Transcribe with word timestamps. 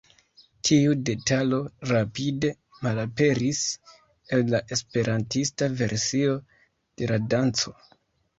Tiu 0.67 0.93
detalo 1.09 1.59
rapide 1.89 2.49
malaperis 2.85 3.59
el 4.39 4.49
la 4.55 4.63
esperantista 4.77 5.69
versio 5.83 6.35
de 7.03 7.13
la 7.15 7.23
danco. 7.37 7.77